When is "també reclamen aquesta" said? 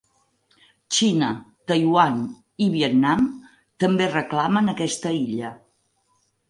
3.85-5.15